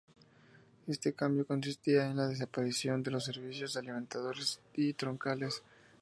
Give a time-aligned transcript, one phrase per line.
[0.87, 5.61] Este cambio consistía en la desaparición de los servicios alimentadores y troncales.